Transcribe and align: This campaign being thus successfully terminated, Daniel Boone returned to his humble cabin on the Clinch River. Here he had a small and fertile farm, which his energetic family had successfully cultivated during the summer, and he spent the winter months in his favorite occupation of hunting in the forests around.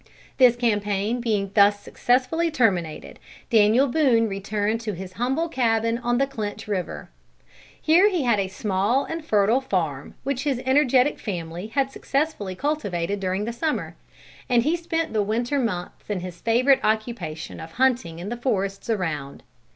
This 0.37 0.55
campaign 0.55 1.21
being 1.21 1.51
thus 1.53 1.79
successfully 1.81 2.49
terminated, 2.49 3.19
Daniel 3.51 3.85
Boone 3.85 4.27
returned 4.27 4.81
to 4.81 4.93
his 4.93 5.13
humble 5.13 5.47
cabin 5.47 5.99
on 5.99 6.17
the 6.17 6.25
Clinch 6.25 6.67
River. 6.67 7.11
Here 7.79 8.09
he 8.09 8.23
had 8.23 8.39
a 8.39 8.47
small 8.47 9.05
and 9.05 9.23
fertile 9.23 9.61
farm, 9.61 10.15
which 10.23 10.41
his 10.43 10.59
energetic 10.65 11.19
family 11.19 11.67
had 11.67 11.91
successfully 11.91 12.55
cultivated 12.55 13.19
during 13.19 13.45
the 13.45 13.53
summer, 13.53 13.95
and 14.49 14.63
he 14.63 14.75
spent 14.75 15.13
the 15.13 15.21
winter 15.21 15.59
months 15.59 16.09
in 16.09 16.21
his 16.21 16.41
favorite 16.41 16.79
occupation 16.83 17.59
of 17.59 17.73
hunting 17.73 18.17
in 18.17 18.29
the 18.29 18.37
forests 18.37 18.89
around. 18.89 19.43